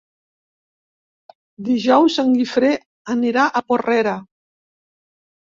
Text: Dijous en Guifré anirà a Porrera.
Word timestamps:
Dijous 1.67 2.17
en 2.25 2.33
Guifré 2.39 2.71
anirà 3.17 3.47
a 3.47 3.63
Porrera. 3.71 4.15